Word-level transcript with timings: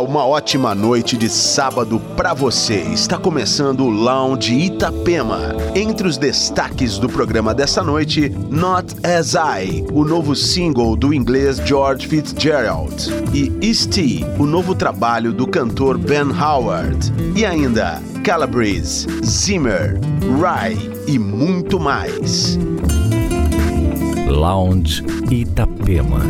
Uma 0.00 0.26
ótima 0.26 0.74
noite 0.74 1.16
de 1.16 1.28
sábado 1.28 1.98
para 2.16 2.34
você. 2.34 2.76
Está 2.92 3.16
começando 3.16 3.80
o 3.80 3.90
Lounge 3.90 4.54
Itapema. 4.54 5.54
Entre 5.74 6.06
os 6.06 6.18
destaques 6.18 6.98
do 6.98 7.08
programa 7.08 7.54
dessa 7.54 7.82
noite, 7.82 8.28
Not 8.50 8.94
As 9.02 9.34
I, 9.34 9.84
o 9.92 10.04
novo 10.04 10.36
single 10.36 10.96
do 10.96 11.14
inglês 11.14 11.56
George 11.58 12.06
Fitzgerald, 12.06 12.94
e 13.32 13.52
Easty, 13.66 14.24
o 14.38 14.44
novo 14.44 14.74
trabalho 14.74 15.32
do 15.32 15.46
cantor 15.46 15.96
Ben 15.96 16.30
Howard. 16.30 17.12
E 17.34 17.44
ainda 17.46 18.00
Calabrese, 18.22 19.06
Zimmer, 19.24 19.98
Rai 20.40 20.76
e 21.06 21.18
muito 21.18 21.80
mais. 21.80 22.58
Lounge 24.28 25.02
Itapema. 25.30 26.20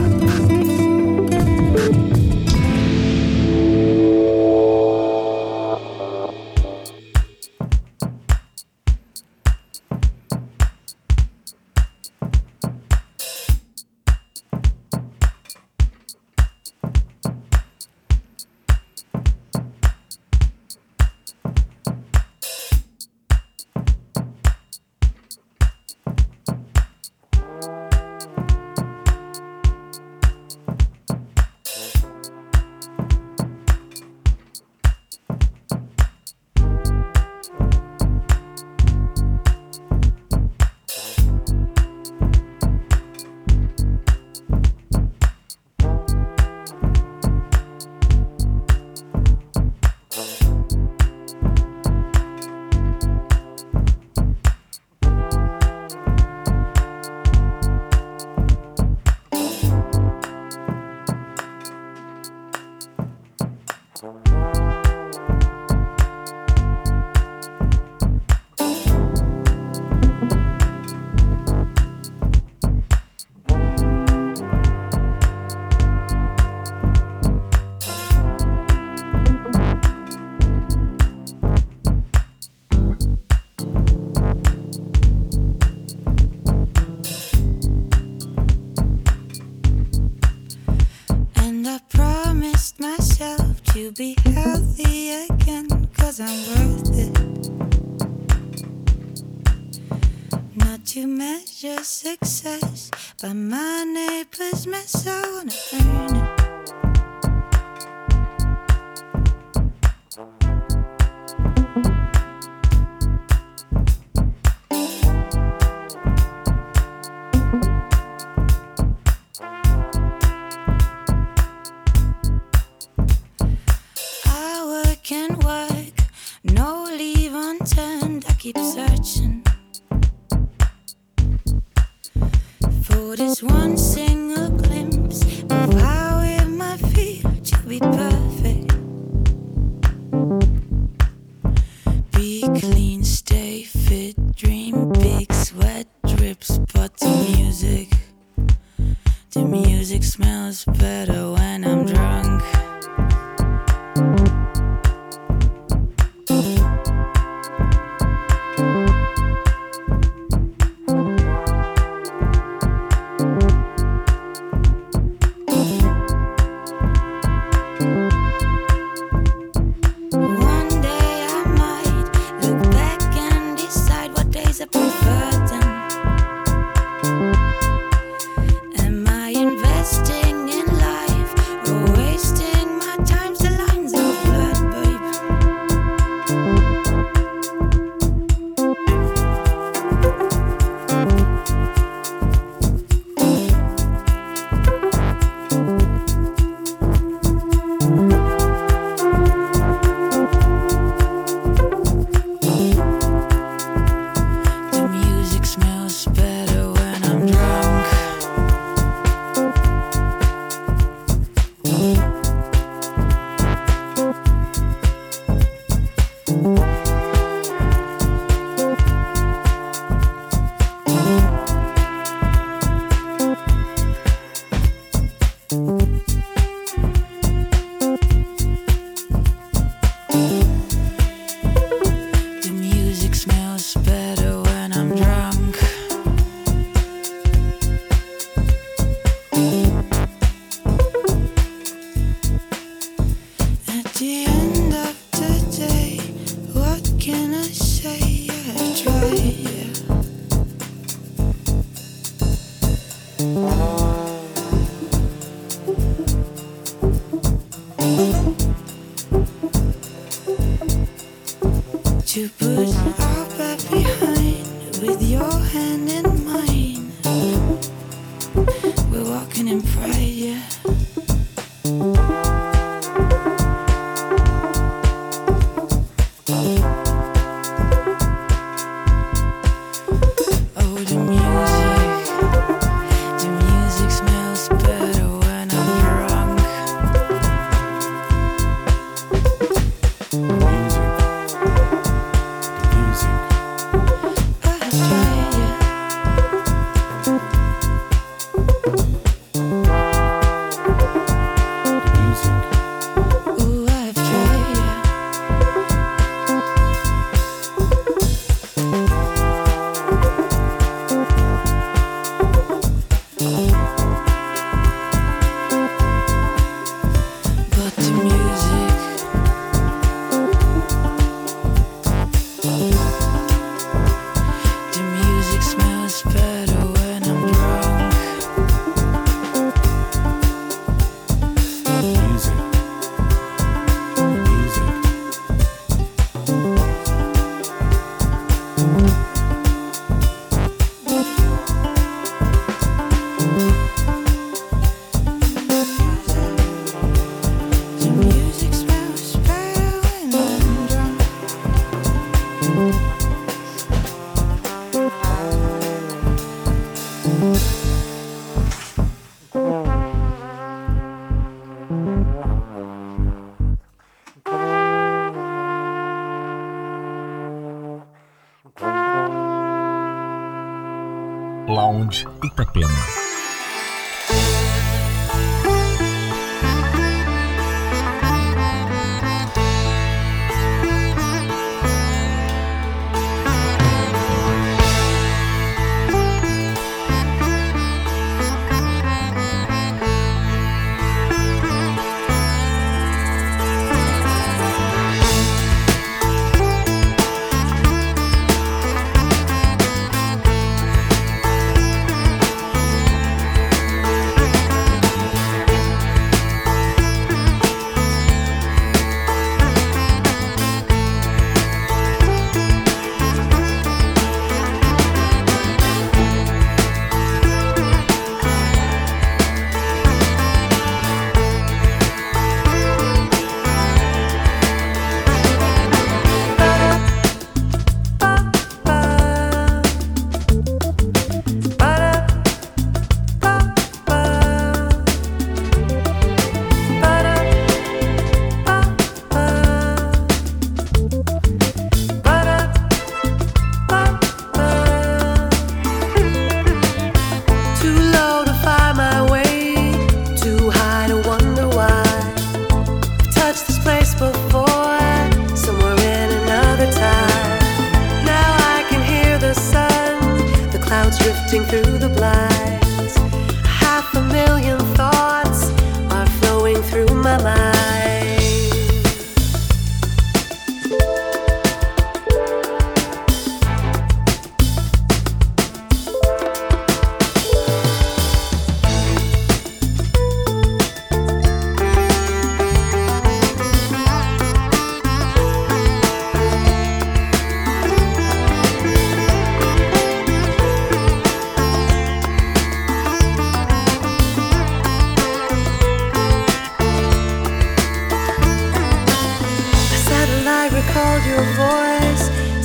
success. 102.07 102.56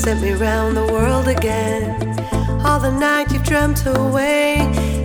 Sent 0.02 0.20
me 0.20 0.32
round 0.32 0.76
the 0.76 0.88
world 0.88 1.28
again. 1.28 1.86
All 2.66 2.80
the 2.80 2.90
night 2.90 3.32
you've 3.32 3.44
dreamt 3.44 3.84
away. 3.86 4.58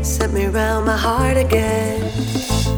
Sent 0.03 0.33
me 0.33 0.47
round 0.47 0.87
my 0.87 0.97
heart 0.97 1.37
again. 1.37 2.01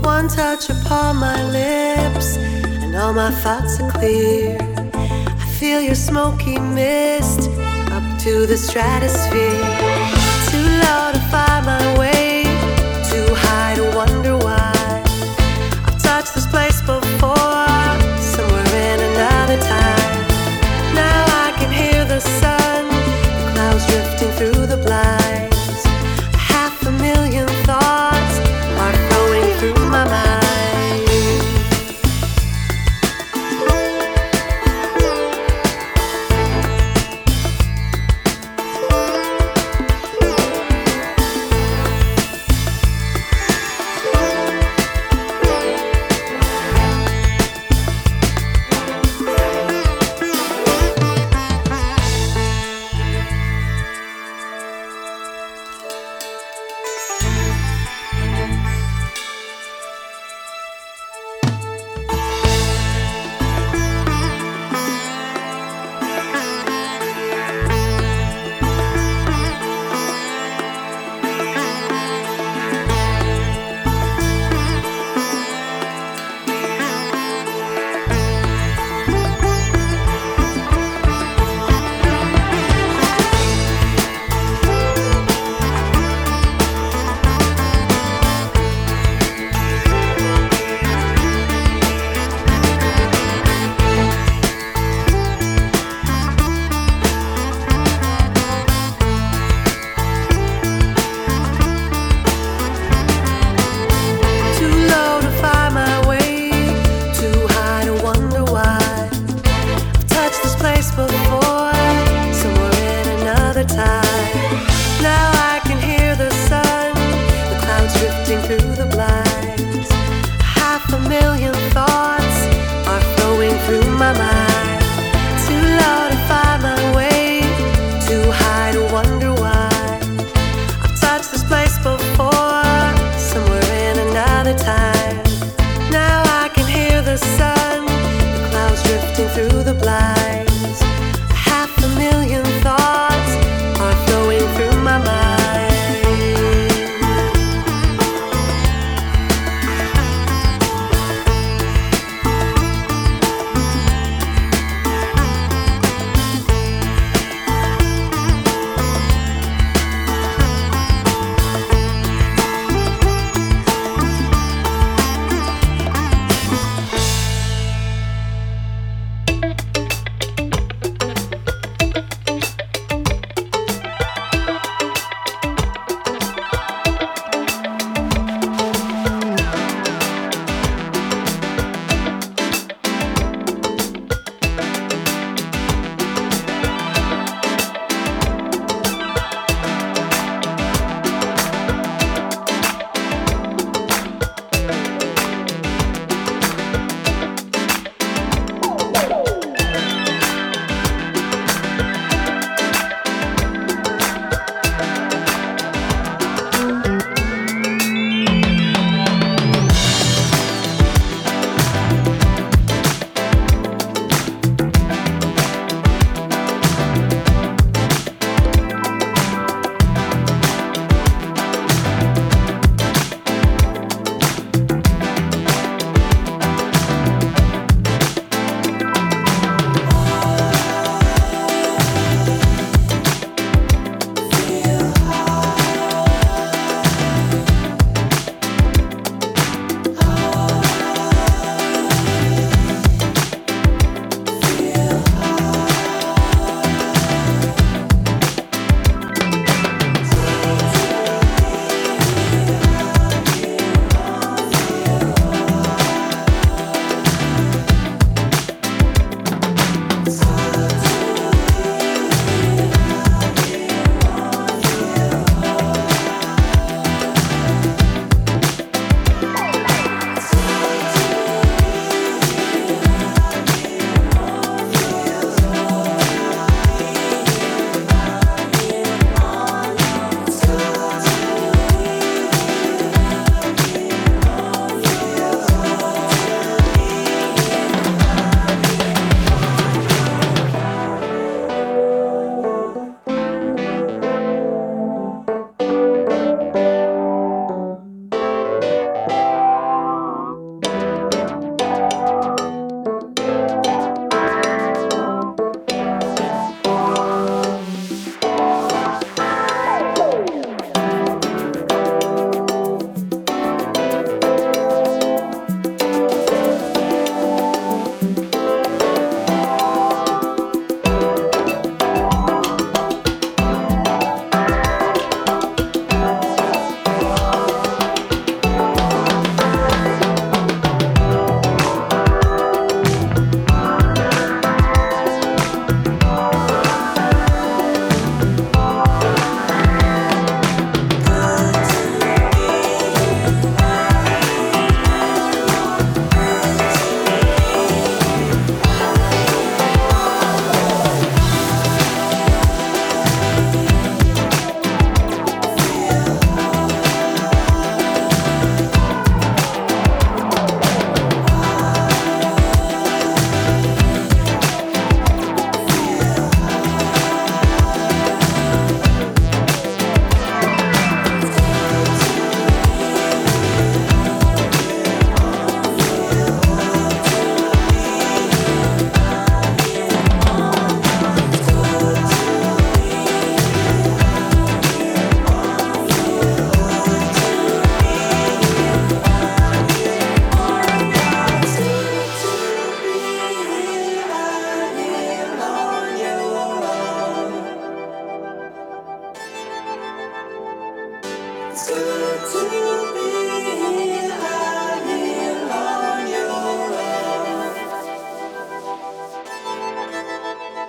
One 0.02 0.26
touch 0.26 0.68
upon 0.68 1.18
my 1.18 1.40
lips, 1.44 2.36
and 2.36 2.96
all 2.96 3.12
my 3.12 3.30
thoughts 3.30 3.80
are 3.80 3.88
clear. 3.92 4.58
I 4.94 5.46
feel 5.60 5.80
your 5.80 5.94
smoky 5.94 6.58
mist 6.58 7.50
up 7.92 8.02
to 8.22 8.46
the 8.46 8.56
stratosphere. 8.56 9.62
Too 10.50 10.68
low 10.82 11.12
to 11.12 11.20
find 11.30 11.66
my 11.66 11.98
way. 12.00 12.17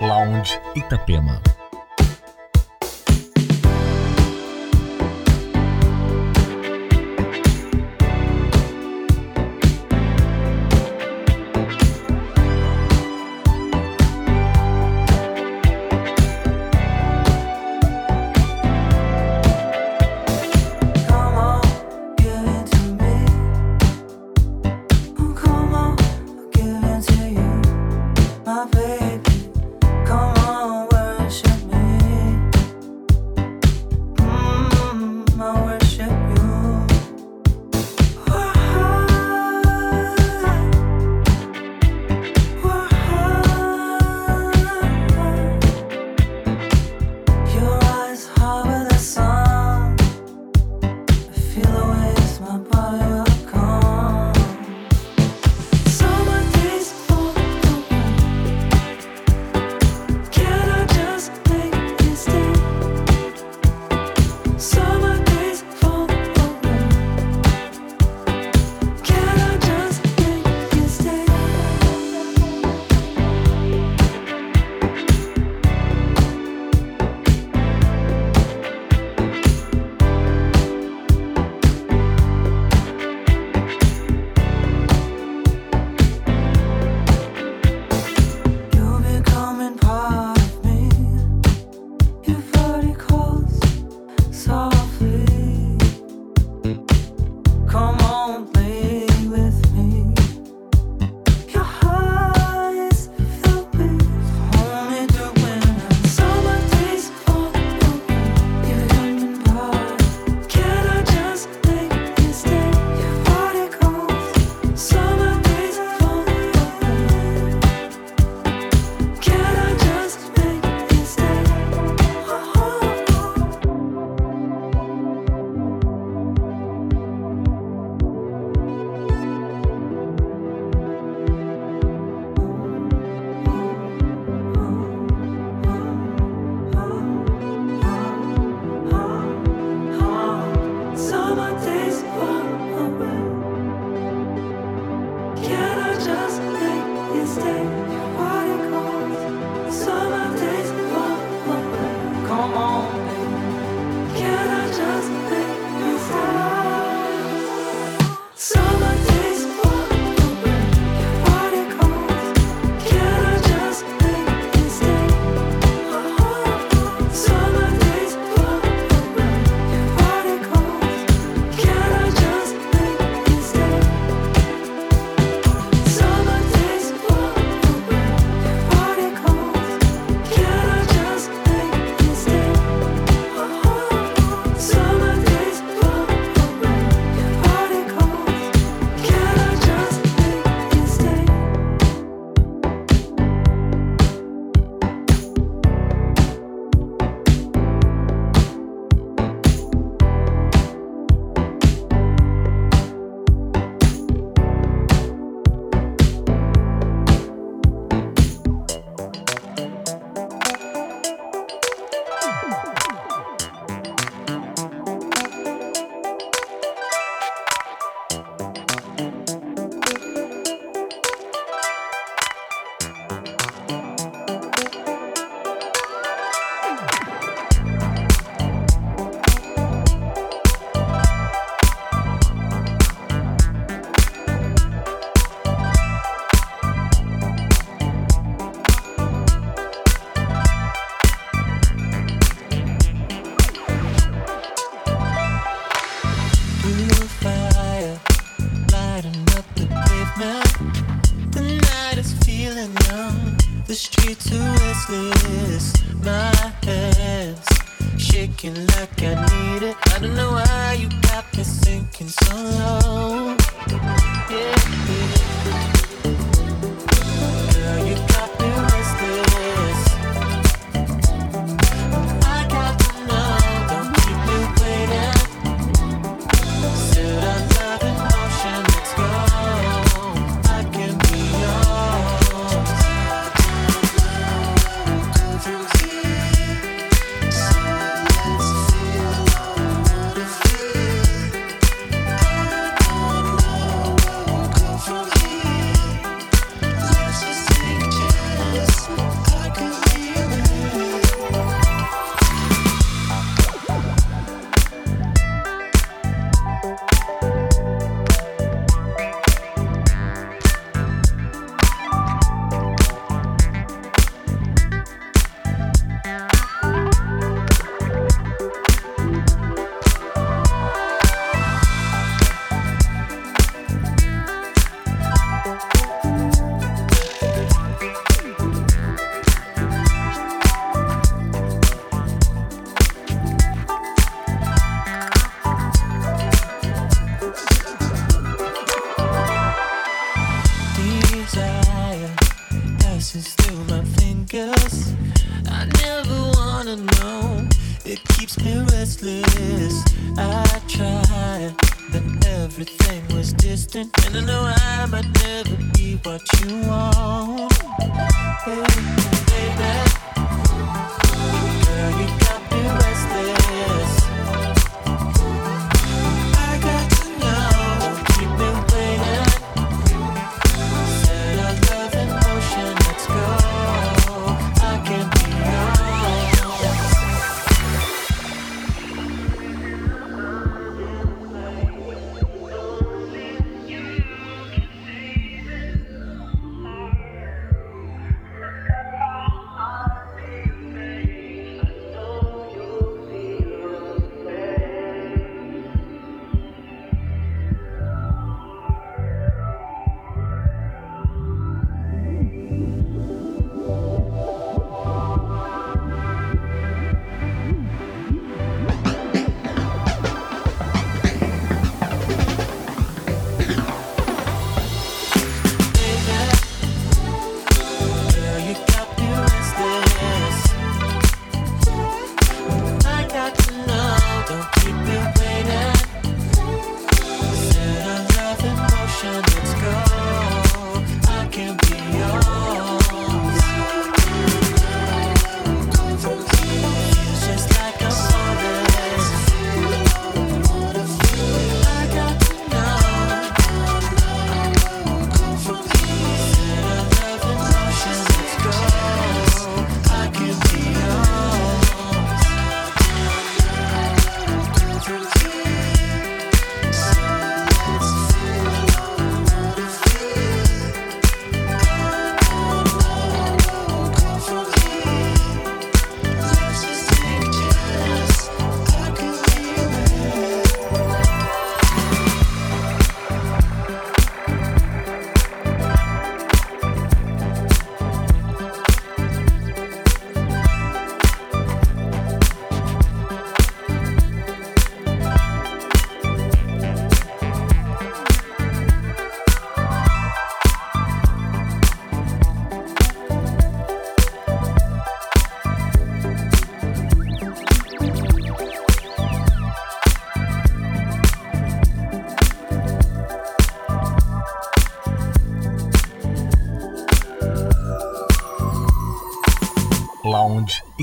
Lounge 0.02 0.60
Itapema. 0.76 1.59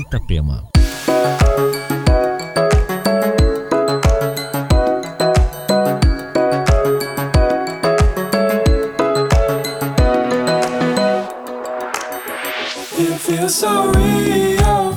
Itapema. 0.07 0.63
It 12.99 13.19
feels 13.19 13.55
so 13.55 13.91
real. 13.91 14.96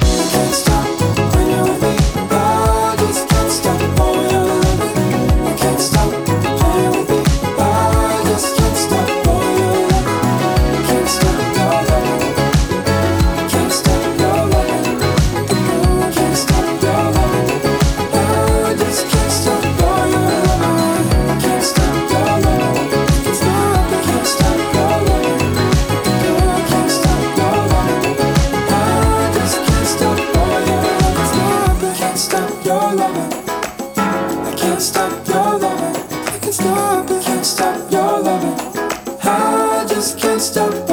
I 32.73 34.53
can't 34.55 34.81
stop 34.81 35.27
your 35.27 35.59
loving. 35.59 36.03
I 36.27 36.39
can't 36.39 36.53
stop. 36.53 37.07
Can't 37.07 37.45
stop 37.45 37.91
your 37.91 38.19
loving. 38.19 38.77
I 39.23 39.85
just 39.89 40.17
can't 40.17 40.39
stop. 40.41 40.90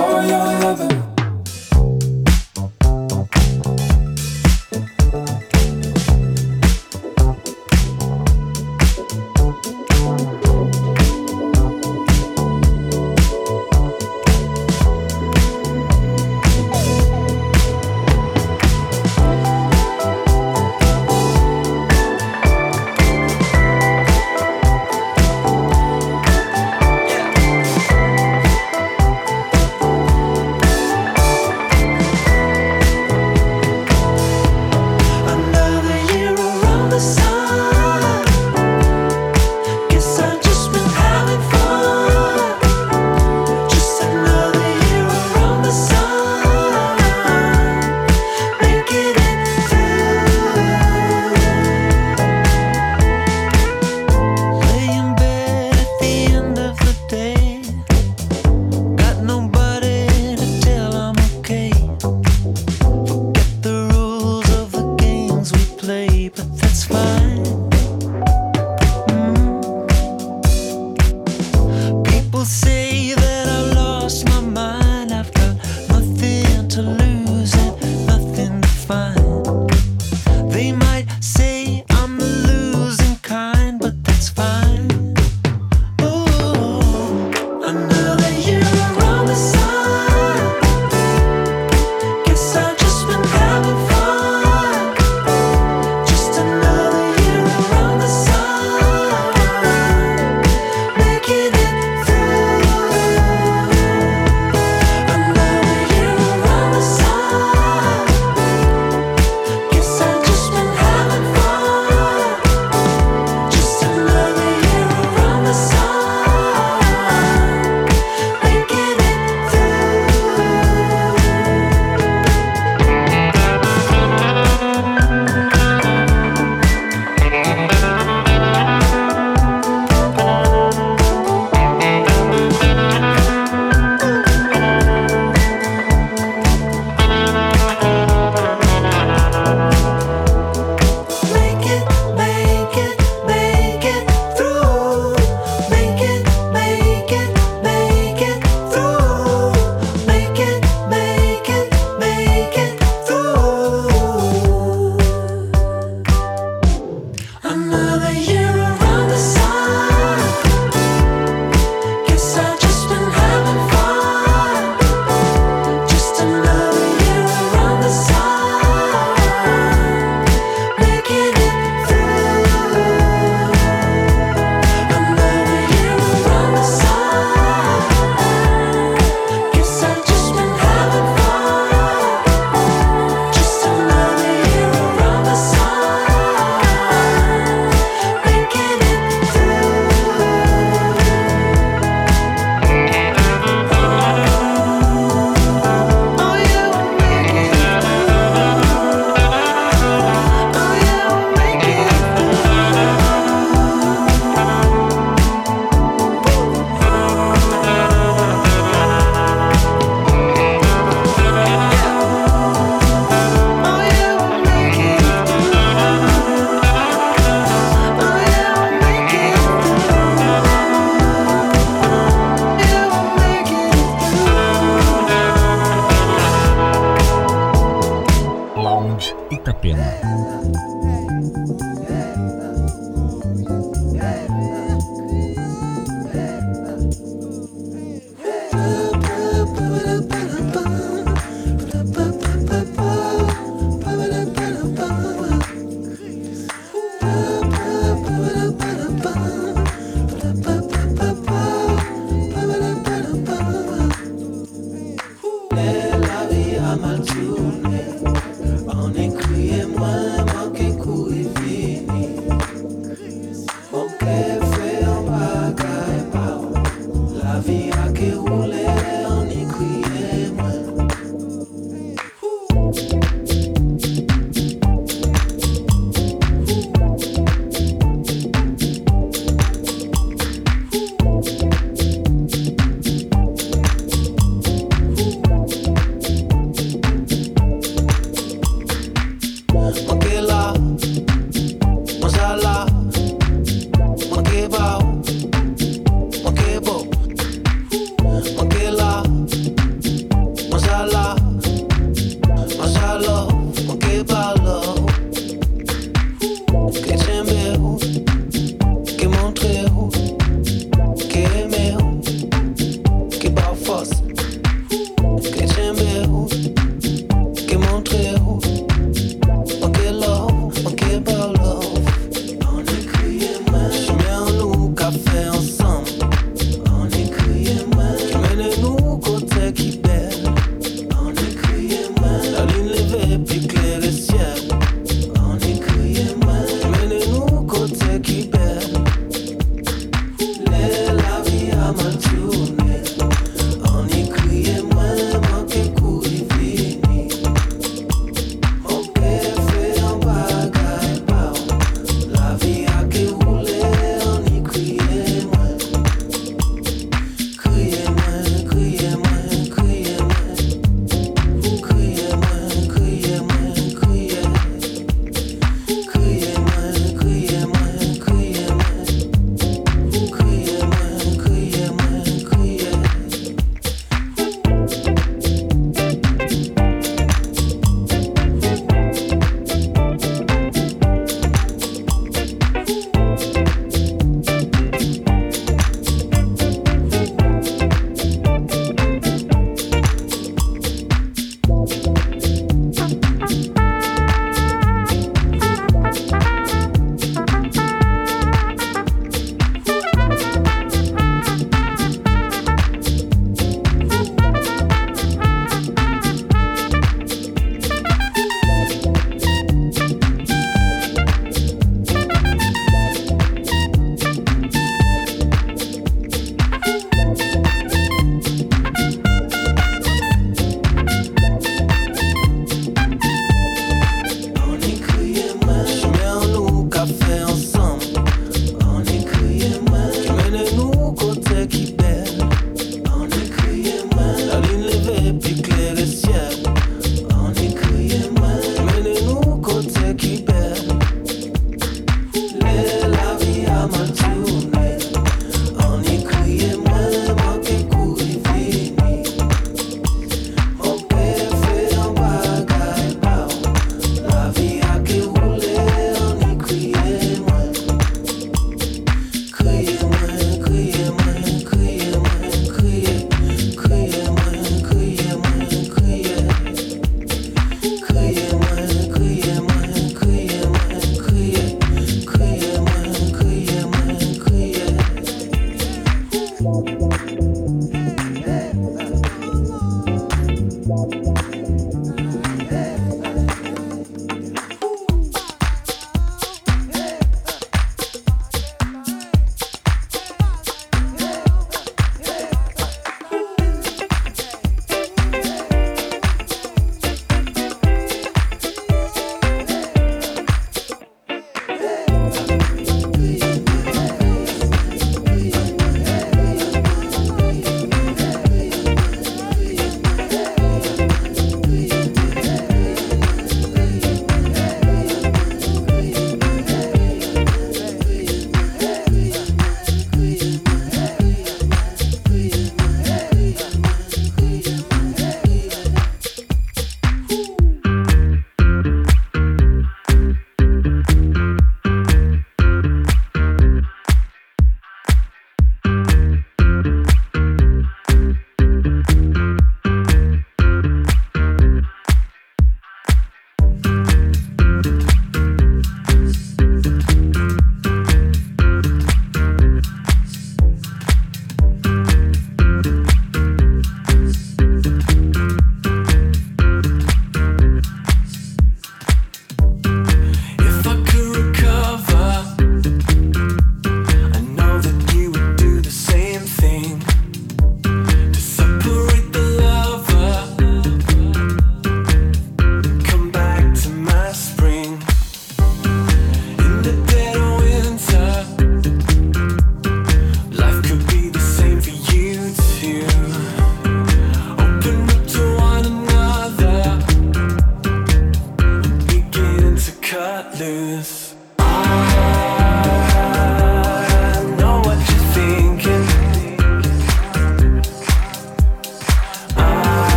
Márquez. 306.68 307.07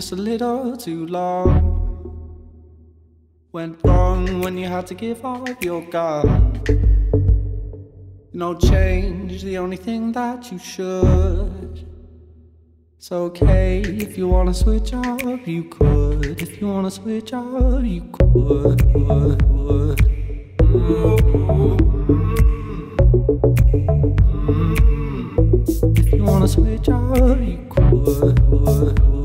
Just 0.00 0.12
a 0.12 0.16
little 0.16 0.76
too 0.76 1.06
long. 1.08 1.50
Went 3.50 3.80
wrong 3.82 4.42
when 4.42 4.56
you 4.56 4.66
had 4.66 4.86
to 4.86 4.94
give 4.94 5.24
up 5.24 5.60
your 5.60 5.82
gun. 5.90 6.97
No 8.38 8.54
change, 8.54 9.42
the 9.42 9.58
only 9.58 9.76
thing 9.76 10.12
that 10.12 10.52
you 10.52 10.60
should. 10.60 11.84
It's 12.96 13.10
okay 13.10 13.80
if 13.80 14.16
you 14.16 14.28
wanna 14.28 14.54
switch 14.54 14.94
up, 14.94 15.44
you 15.44 15.64
could. 15.64 16.40
If 16.40 16.60
you 16.60 16.68
wanna 16.68 16.92
switch 16.92 17.32
up, 17.32 17.82
you 17.82 18.02
could. 18.12 18.80
If 25.98 26.12
you 26.12 26.22
wanna 26.22 26.46
switch 26.46 26.88
up, 26.90 27.40
you 27.40 27.58
could. 27.68 29.17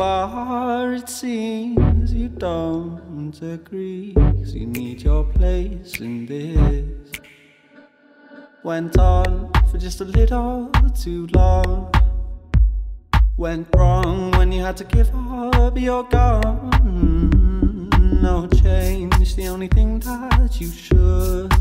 Far 0.00 0.94
it 0.94 1.10
seems 1.10 2.10
you 2.10 2.26
don't 2.26 3.38
agree, 3.42 4.14
cause 4.14 4.54
you 4.54 4.64
need 4.64 5.02
your 5.02 5.24
place 5.24 6.00
in 6.00 6.24
this. 6.24 7.20
Went 8.64 8.98
on 8.98 9.52
for 9.70 9.76
just 9.76 10.00
a 10.00 10.06
little 10.06 10.70
too 10.98 11.26
long. 11.34 11.92
Went 13.36 13.68
wrong 13.76 14.30
when 14.38 14.50
you 14.52 14.62
had 14.62 14.78
to 14.78 14.84
give 14.84 15.10
up, 15.14 15.76
you're 15.76 16.04
gone. 16.04 16.70
No 18.22 18.48
change, 18.62 19.34
the 19.36 19.48
only 19.48 19.68
thing 19.68 19.98
that 19.98 20.58
you 20.62 20.70
should. 20.70 21.52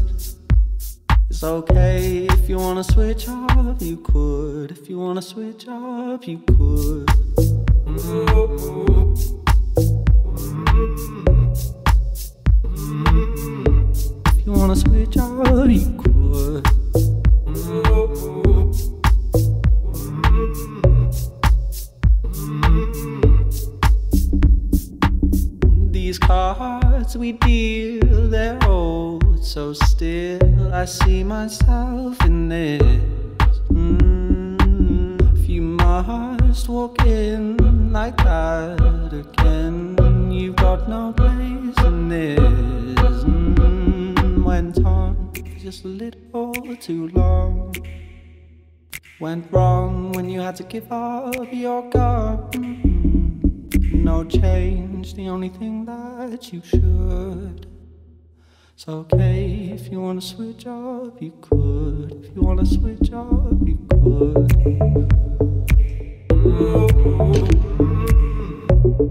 It's 1.30 1.44
okay 1.44 2.28
if 2.28 2.48
you 2.48 2.56
wanna 2.56 2.86
switch 2.86 3.28
up, 3.28 3.82
you 3.82 3.98
could. 3.98 4.72
If 4.72 4.90
you 4.90 4.98
wanna 4.98 5.22
switch 5.22 5.68
up, 5.68 6.26
you 6.26 6.38
could. 6.48 7.59
If 7.92 8.06
you 14.46 14.52
wanna 14.52 14.76
switch 14.76 15.18
up, 15.18 15.68
you 15.68 15.98
could. 15.98 16.66
These 25.92 26.20
cards 26.20 27.18
we 27.18 27.32
deal, 27.32 28.30
they're 28.30 28.60
old, 28.68 29.44
so 29.44 29.74
still 29.74 30.74
I 30.74 30.86
see 30.86 31.24
myself 31.24 32.24
in 32.24 32.50
this. 32.50 32.82
Mm, 33.72 35.40
if 35.40 35.50
you 35.50 35.64
must 35.64 36.70
walk 36.70 37.04
in 37.06 37.69
like 37.92 38.18
that 38.18 39.12
again, 39.14 40.32
you've 40.32 40.56
got 40.58 40.88
no 40.88 41.12
place 41.12 41.78
in 41.86 42.10
this. 42.10 42.40
Mm, 43.24 44.44
went 44.44 44.78
on 44.86 45.32
just 45.58 45.86
a 45.86 45.88
little 45.88 46.54
too 46.76 47.08
long. 47.10 47.76
went 49.20 49.52
wrong 49.52 50.12
when 50.14 50.30
you 50.30 50.40
had 50.40 50.56
to 50.58 50.64
give 50.64 50.92
up 50.92 51.52
your 51.52 51.90
gun. 51.90 52.50
No 53.92 54.24
change, 54.24 55.16
the 55.16 55.28
only 55.28 55.50
thing 55.50 55.86
that 55.86 56.54
you 56.54 56.62
should. 56.64 57.66
It's 58.74 58.88
okay 58.88 59.72
if 59.74 59.92
you 59.92 60.00
wanna 60.00 60.22
switch 60.22 60.68
up, 60.68 61.22
you 61.22 61.34
could. 61.42 62.24
If 62.24 62.36
you 62.36 62.42
wanna 62.42 62.66
switch 62.66 63.12
up, 63.12 63.68
you 63.68 63.78
could. 63.90 64.50
You 69.00 69.08